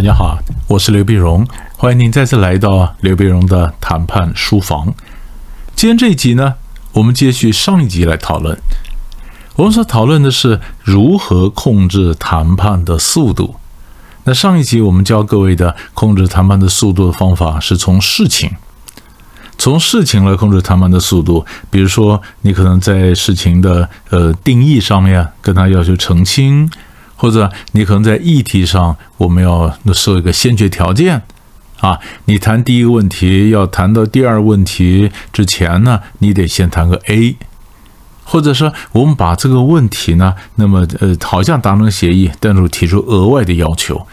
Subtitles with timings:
[0.00, 1.46] 大家好，我是刘碧荣，
[1.76, 4.94] 欢迎您再次来到刘碧荣的谈判书房。
[5.76, 6.54] 今天这一集呢，
[6.94, 8.58] 我们接续上一集来讨论。
[9.56, 13.56] 我们所讨论的是如何控制谈判的速度。
[14.24, 18.50] 那上一集我们教各位的控制谈判的速度的方法，是从事情，
[19.58, 21.44] 从事情来控制谈判的速度。
[21.68, 26.70] 比如说，你可能在事情的呃定义上面跟他要求澄清。
[27.20, 31.20] 或者你可能在议题上，我们要设一个先决条件，
[31.78, 37.36] 啊，你谈第一个问题要谈到第二问题之前呢，你得先谈个 A，
[38.24, 44.06] 或者说我们把这个问题呢，那么呃好像达成协议，但是提出额外的要求，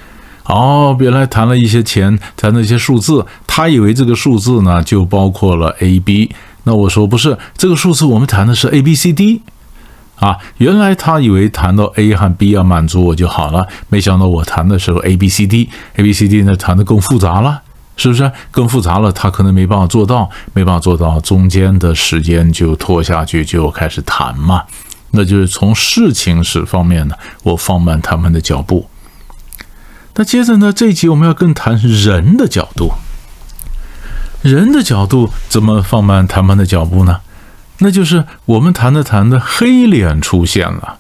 [0.44, 6.30] 哦，原来谈了一些钱，谈了一些数字，他以为这个数字呢就包括了 A、B，
[6.66, 9.42] 那我说不是，这个数字我们谈的是 A、B、C、D。
[10.20, 17.62] 啊，原来他以为谈到 A 和 B 要满足我就好了，没想到我谈的时候 A、B、C、D，A、B、C、D 呢谈的更复杂了，
[17.96, 18.32] 是不是？
[18.50, 24.64] 更复杂了，他可能没办法做到，没办法做到，中间的时间就拖下去，就开始谈嘛。
[25.12, 28.90] 那就是从事情史方面呢，我放慢他们的脚步。
[30.16, 32.94] 那接着呢，这一集我们要更谈人的角度，
[34.42, 37.22] 人的角度怎么放慢谈判的脚步呢？
[37.80, 40.98] 那就是我们谈着谈着，黑脸出现了。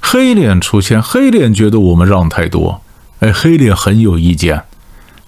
[0.00, 2.82] 黑脸出现，黑脸觉得我们让太多，
[3.20, 4.64] 哎，黑脸很有意见，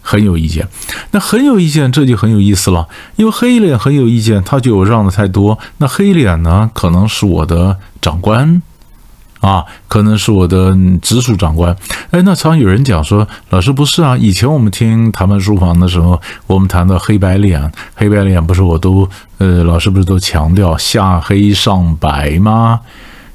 [0.03, 0.69] 很有意见。
[1.13, 5.59] 那很有意见，这就很有意思了，因为黑脸很有意见，他就有让的太多。
[5.79, 8.61] 那黑脸呢，可能是我的长官。
[9.41, 11.75] 啊，可能是我的直属长官。
[12.11, 14.17] 哎，那常有人讲说，老师不是啊。
[14.17, 19.09] 以前我们听谈判书房的时候，我们谈到黑白脸，黑白脸不是我都
[19.39, 22.81] 呃，老师不是都强调下黑上白吗？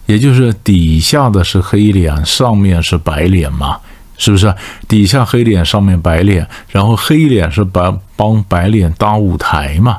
[0.06, 3.78] 也就是底下的是黑脸，上面是白脸嘛？
[4.18, 4.54] 是不是？
[4.88, 9.98] 底下黑脸，上面白脸，然后黑脸是白帮白脸搭舞台嘛？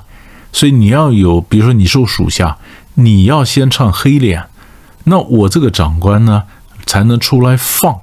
[0.52, 2.56] 所以你要有，比如说你受属下，
[2.94, 4.44] 你要先唱黑脸。
[5.08, 6.42] 那我这个长官呢，
[6.84, 7.96] 才能出来放，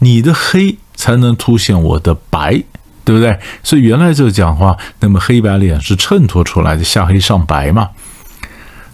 [0.00, 2.62] 你的黑才能凸显我的白，
[3.04, 3.38] 对不对？
[3.62, 7.90] 所以原来这个讲话，那么黑白脸是衬托出来的，下黑上白嘛。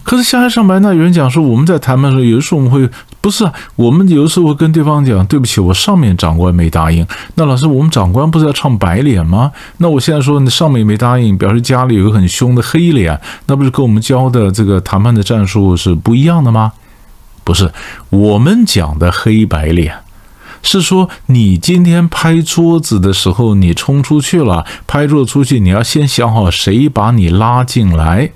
[0.03, 2.89] 可是下黑上白，那有人讲说，我们在谈判的时候，有的时候我们会
[3.21, 7.07] 不是，我们有的时候会跟对方讲，对不起，我上面长官没答应。
[7.35, 9.51] 那老师，我们长官不是要唱白脸吗？
[9.77, 16.73] 那我现在说你上面没答应，表示家里有个很凶的黑脸，那不是跟我们教的这个谈判的战术是不一样的吗？
[17.43, 17.71] 不是
[18.09, 19.97] 我们讲的黑白脸，
[20.61, 28.31] 是说你今天拍桌子的时候，你冲出去了，拍桌子出去，你要先想好谁把你拉进来。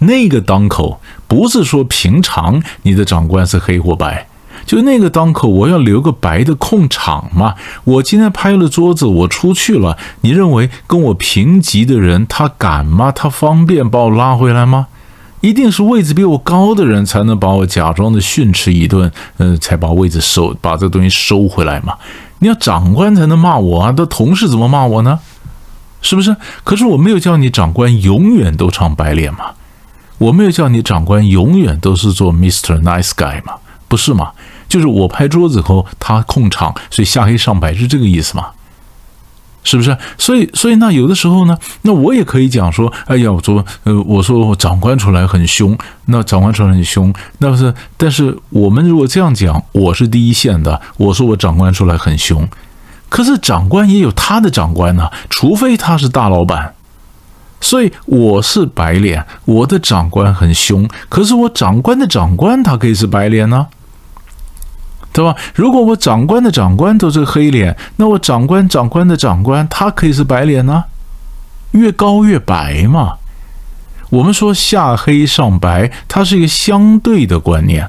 [0.00, 4.26] 那个当口不是说平常你的长官是黑或白，
[4.64, 7.54] 就那个当口我要留个白的空场嘛。
[7.84, 13.12] 我今天拍了桌子，我出去了，你认为跟我平级的人他敢吗？
[13.12, 14.86] 他方便把我拉回来吗？
[15.40, 21.94] 一定是位置比我高的人才能把我假装的训斥一顿，嗯，才把位置收，把这东西收回来嘛。
[22.40, 25.18] 你要长官才能骂我啊，那同事怎么骂我呢？
[26.02, 26.34] 是不是？
[26.64, 29.52] 可是我没有叫你长官永远都唱白脸嘛，
[30.18, 33.54] 我没有叫你长官永远都是做 Mister Nice Guy 嘛，
[33.88, 34.30] 不是嘛？
[34.68, 38.46] 就是我拍桌子后他控场，所以下黑上白是这个意思嘛。
[39.62, 39.96] 是不是？
[40.16, 45.76] 所以，所以那有的时候呢，那我也可以讲说，哎呀，我说，呃，我说我长官出来很凶，
[46.06, 47.72] 那长官出来很凶，那不是？
[47.96, 52.48] 但是我们如果这样讲，我是第一线的，我说我长官出来很凶，
[53.08, 56.74] 可是长官也有他的长官呢，除非他是大老板，
[57.60, 63.66] 所以我是白脸，我的长官很凶，可是我长官的长官他可以是白脸呢。
[65.12, 65.34] 对吧？
[65.54, 70.84] 如果我长官的长官都是黑脸，那我长官长官的长官他可以是白脸呢？
[71.72, 73.14] 越高越白嘛。
[74.10, 77.88] 我们说下黑上白，它是一个相对的观念，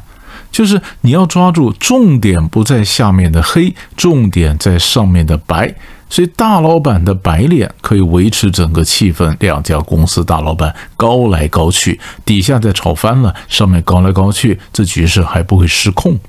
[0.52, 5.74] 就是你要抓住重点不在下面的黑，重点在上面的白。
[6.12, 16.20] 所以大老板的白脸可以维持整个气氛，两家公司大老板高来高去，底下再吵翻了，上面高来高去，这局势还不会失控。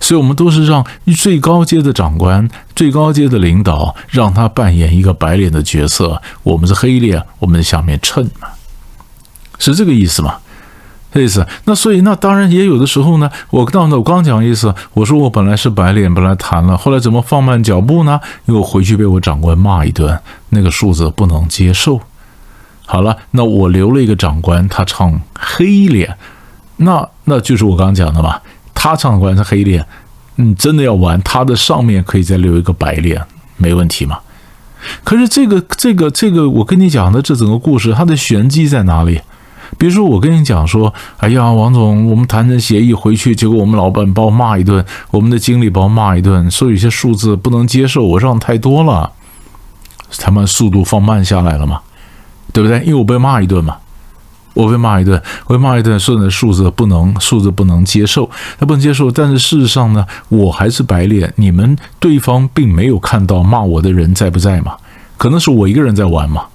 [0.00, 0.84] 所以，我们都是让
[1.16, 6.22] 最高阶的长官、最高阶的领导，让他扮演一个白脸的角色。
[6.42, 8.48] 我们是黑脸，我们下面衬嘛，
[9.58, 10.36] 是这个意思吗？
[11.12, 11.46] 这意思。
[11.64, 18.20] 那所以，那当然也有的时候呢，我刚我刚讲意思，我说我本来是白脸，本来谈了，后来怎么放慢脚步呢？
[18.46, 20.18] 因为我回去被我长官骂一顿，
[20.50, 22.00] 那个数字不能接受。
[22.86, 26.16] 好了，那我留了一个长官，他唱黑脸，
[26.76, 28.40] 那那就是我刚刚讲的嘛。
[28.80, 29.84] 他唱官是黑脸，
[30.36, 33.20] 你真的要玩，他的上面可以再留一个白脸，
[33.56, 34.20] 没问题嘛？
[35.02, 39.20] 可是这个这个这个，我跟你讲的这整个故事，它的玄机在哪里？
[39.76, 49.10] 比如说，我跟你讲说，哎呀，王总，我们谈成协议回去，结果我们老板把我骂一顿，我们的经理把我骂一顿，说有些数字不能接受，我让太多了，
[50.18, 51.80] 他们速度放慢下来了嘛，
[52.52, 52.78] 对不对？
[52.82, 53.76] 因为我被骂一顿嘛，
[54.58, 58.28] 我被骂一顿，我被骂一顿，说你的数字不能，数字不能接受，
[58.58, 59.10] 他不能接受。
[59.10, 64.76] 但是事实上呢，我还是白脸，你们对方并没有看到骂我的人在不在嘛？
[65.16, 66.46] 可能是我一个人在玩嘛。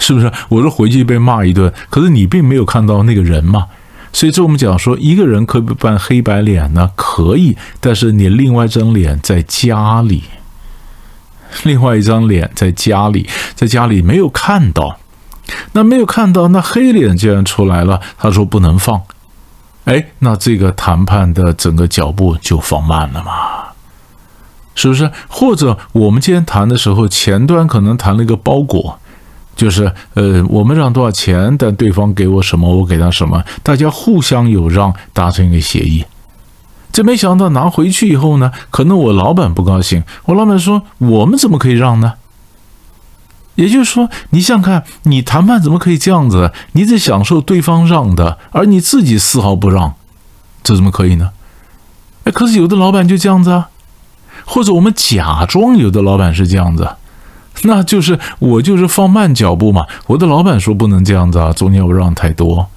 [0.00, 0.32] 是不是？
[0.48, 3.66] 我说回去被骂一顿，可是你并没有看到那个人嘛？
[4.12, 10.22] 所以这我们讲说，一个人可以扮黑白脸呢，可以，但是你另外一张脸在家里，
[11.64, 14.98] 另外一张脸在家里，在家里没有看到，
[15.72, 19.00] 那没有看到，那黑脸既然出来了，他说不能放，
[19.84, 23.32] 哎，那这个谈判的整个脚步就放慢了嘛？
[24.74, 25.10] 是不是？
[25.28, 28.98] 或者我们今天谈的时候，前端可能谈了一个包裹。
[29.56, 36.04] 就是呃，我们让多少钱，但对方给我什么，我给他什么，大家互相有让，达成一个协议。
[36.92, 40.04] 这没想到拿回去以后呢，可能我老板不高兴。
[40.26, 42.12] 我老板说：“我们怎么可以让呢？”
[43.58, 46.52] 也就是说，你想看，你谈判怎么可以这样子？
[46.72, 49.94] 你在享受对方让的，而你自己丝毫不让，
[50.62, 51.30] 这怎么可以呢？
[52.22, 53.70] 哎，可是有的老板就这样子啊，
[54.44, 56.88] 或者我们假装有的老板是这样子。
[57.62, 59.84] 那就是我就是放慢脚步嘛。
[60.06, 62.68] 我的老板说不能这样子啊，中间不让太多，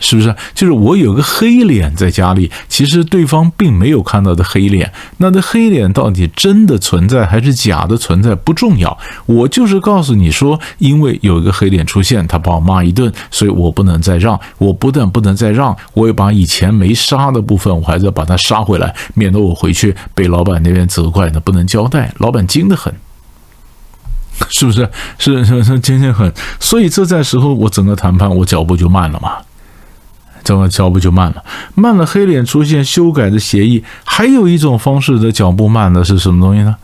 [0.00, 0.34] 是不是？
[0.54, 4.92] 就是我有个黑脸在家里，其实对方并没有看到的黑脸。
[5.18, 14.40] 那这黑脸到底真的存在还是假的存在不重要，我就是告诉你说，因为有一个黑脸出现，他把我骂一顿，所以我不能再让。
[14.58, 22.12] 我不但不能再让，我也把以前没杀的部分，我还是要把它杀回来，免得我回去被老板那边责怪，那不能交代。
[22.18, 22.92] 老板精得很。
[24.48, 24.88] 是不是
[25.18, 29.32] 是是是坚决很，所以这在时候我整个谈判我脚步就慢了嘛，
[30.50, 31.44] 整个脚步就慢了，
[31.76, 36.74] 慢了黑脸出现修改的协议，还有一种方式的脚步慢的是什么东西呢？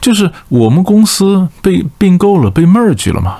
[0.00, 3.36] 就是我们公司被并购了，被 merge 了嘛。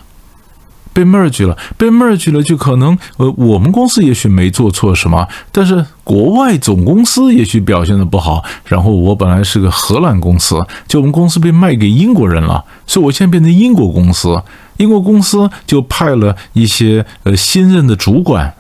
[0.93, 8.45] 被 merge 了，被 merge 了，就可能呃，我们公司也许没做错什么，但是国外总公司也许表现的不好。
[8.65, 14.41] 然后我本来是个荷兰公司，就我们公司被卖给英国人了，所以我现在变成英国公司。
[14.77, 18.55] 英国公司就派了一些呃新任的主管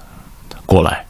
[0.66, 1.03] 过来。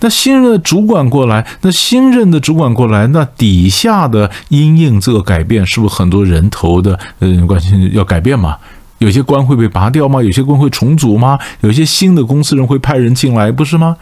[0.00, 8.56] 那新任的主管过来，那新任的主管过来，那底下的因应这个改变，是不是很多人头的嗯关系要改变嘛？
[8.98, 10.22] 有些官会被拔掉吗？
[10.22, 11.38] 有些官会重组吗？
[11.60, 13.96] 有些新的公司人会派人进来，不是吗？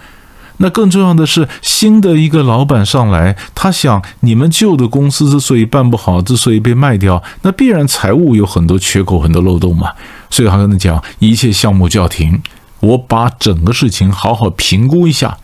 [0.59, 9.91] 那更重要的是，新的一个老板上来，他想你们旧的公司之所以办不好，之所以被卖掉，那必然财务有很多缺口、很多漏洞嘛。
[10.31, 12.41] 所以他跟他讲，一切项目叫停，
[12.79, 15.37] 我把整个事情好好评估一下。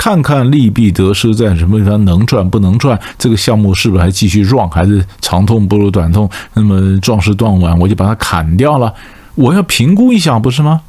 [0.00, 2.98] 看看利弊得失在什么地方，能赚不能赚？
[3.18, 6.26] 这个项目是不是还继续 run，还是长痛不如短痛？
[6.54, 8.94] 那么壮士断腕，我就把它砍掉了。
[9.34, 10.80] 我要评估一下，不是吗？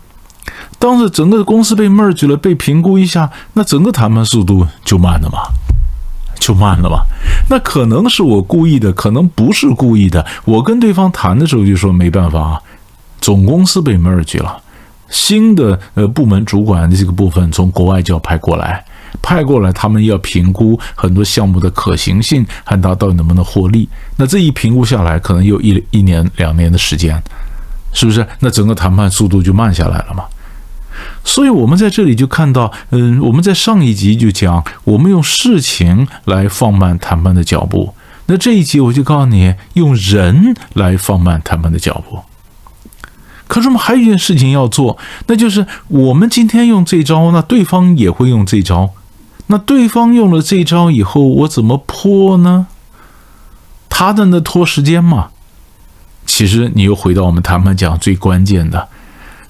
[0.80, 5.40] 当时整个公司被 merge 了，被评估一下，那整个谈判速度就慢了嘛，
[6.40, 7.02] 就慢了嘛。
[7.50, 10.26] 那可能是我故意的，可能不是故意的。
[10.46, 12.62] 我跟对方谈的时候就说没办法啊，
[13.20, 14.62] 总公司被 merge 了，
[15.10, 18.86] 新的呃部门主管的这个部分从国外就要派过来。
[19.22, 23.90] 派过来，他们要评估很多项目的可行性和它到底能不能获利。
[24.18, 27.22] 那这一评估下来，可能有一一年两年的时间，
[27.94, 28.26] 是不是？
[28.40, 30.26] 那整个谈判速度就慢下来了嘛？
[31.24, 37.96] 所以，我们在这里就看到，嗯，我们在上一集就讲，我们用事情来放慢谈判的脚步。
[38.28, 42.20] 那这一集我就告诉你，用人来放慢谈判的脚步。
[43.48, 48.92] 可是我们还有一件事情要做，那就是我们今天用这招，那对方也会用这招。
[49.52, 52.68] 那对方用了这招以后，我怎么破呢？
[53.90, 55.28] 他在那拖时间嘛。
[56.26, 58.88] 其实你又回到我们谈判讲最关键的，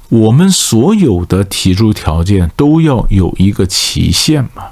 [0.09, 4.63] 我们所有的提出条件都要有一个期限嘛。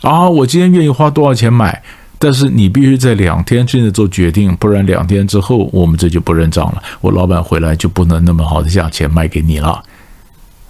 [0.00, 1.82] 啊，我今天愿意花多少钱买，
[2.18, 6.82] 但是你必须在两天之内做决定，不然两天之后我们这就不认账了。
[7.02, 9.84] 我老板回来就不能那么好的价钱卖给你了。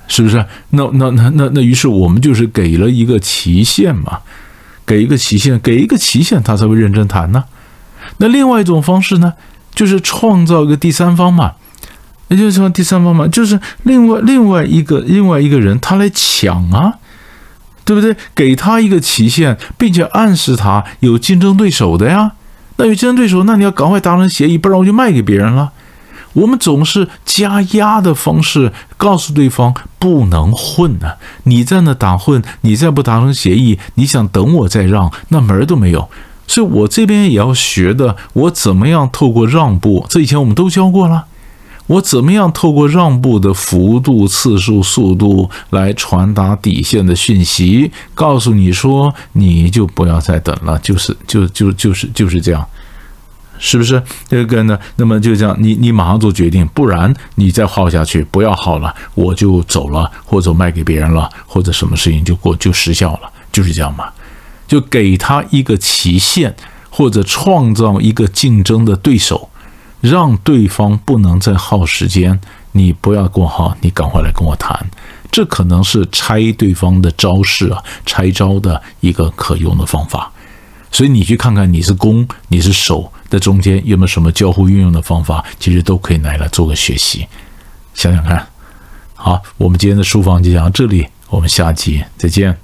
[0.06, 0.44] 是不是？
[0.70, 4.18] 那那那那那，于是我们就是给了一个期限嘛，
[4.84, 7.44] 给一个期限，给一个期限，他才会认真谈呢。
[8.18, 9.32] 那另外一种方式呢，
[9.74, 11.54] 就是创造一个第三方嘛，
[12.28, 16.94] 也就是说第三方嘛，就是另外另外一个另外一个人他来抢啊，
[17.84, 18.14] 对不对？
[18.34, 22.32] 给他一个期限，并且暗示他有竞争对手的呀。
[22.76, 25.72] 那有竞争对手，那你要赶快达成协议，不然我就卖给别人了。
[26.34, 31.14] 我们总是加压的方式告诉对方不能混呢。
[31.44, 36.08] 你在那打混，你再不达成协议，你想等我再让，那门儿都没有。
[36.46, 40.04] 所以我这边也要学的，我怎么样透过让步？
[40.10, 41.24] 这以前我们都教过了。
[41.86, 47.92] 我怎么样透过让步的幅度、次数、速度来传达底线的讯息？
[48.14, 52.66] 告诉你说，你就不要再等了，就是就就就是就是这样，
[53.66, 54.02] 是不是？
[54.28, 54.78] 这个呢？
[54.96, 64.10] 那么就这样，你你马上做决定，不然你再耗下去，不要耗了，我就走了，或者卖给别人了，或者什么事情就过就失效了，就是这样嘛。
[64.68, 66.54] 就给他一个期限，
[66.90, 69.48] 或者创造一个竞争的对手。
[70.02, 72.38] 让对方不能再耗时间，
[72.72, 74.78] 你不要跟我耗，你赶快来跟我谈，
[75.30, 80.30] 这可能是拆对方的招式啊，拆招的一个可用的方法。
[80.94, 87.26] 所以你去看看你是弓你是手的中间有没有什么交互运用的方法，其实都可以拿来做个学习，
[87.94, 88.46] 想想看。
[89.14, 92.56] 好，我们今天的书房就讲到这里，我们下集再见。